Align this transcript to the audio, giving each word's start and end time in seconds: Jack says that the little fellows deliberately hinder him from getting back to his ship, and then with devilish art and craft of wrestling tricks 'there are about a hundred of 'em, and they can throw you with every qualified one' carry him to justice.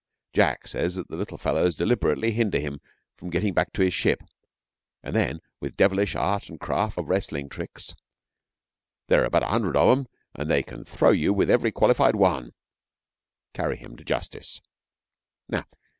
Jack 0.33 0.67
says 0.67 0.95
that 0.95 1.09
the 1.09 1.15
little 1.15 1.37
fellows 1.37 1.75
deliberately 1.75 2.31
hinder 2.31 2.57
him 2.57 2.81
from 3.15 3.29
getting 3.29 3.53
back 3.53 3.71
to 3.73 3.83
his 3.83 3.93
ship, 3.93 4.23
and 5.03 5.15
then 5.15 5.39
with 5.59 5.77
devilish 5.77 6.15
art 6.15 6.49
and 6.49 6.59
craft 6.59 6.97
of 6.97 7.07
wrestling 7.07 7.47
tricks 7.49 7.93
'there 9.09 9.21
are 9.21 9.25
about 9.25 9.43
a 9.43 9.49
hundred 9.49 9.75
of 9.77 9.95
'em, 9.95 10.07
and 10.33 10.49
they 10.49 10.63
can 10.63 10.83
throw 10.83 11.11
you 11.11 11.31
with 11.31 11.51
every 11.51 11.71
qualified 11.71 12.15
one' 12.15 12.51
carry 13.53 13.77
him 13.77 13.95
to 13.95 14.03
justice. 14.03 14.59